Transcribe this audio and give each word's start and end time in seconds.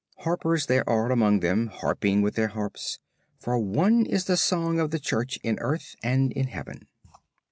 Harpers 0.21 0.65
there 0.65 0.89
are 0.89 1.11
among 1.11 1.41
them 1.41 1.67
harping 1.67 2.23
with 2.23 2.33
their 2.33 2.47
harps; 2.47 2.97
for 3.39 3.59
one 3.59 4.03
is 4.07 4.25
the 4.25 4.35
song 4.35 4.79
of 4.79 4.89
the 4.89 4.97
Church 4.97 5.37
in 5.43 5.59
earth 5.59 5.95
and 6.01 6.31
in 6.31 6.47
Heaven. 6.47 6.87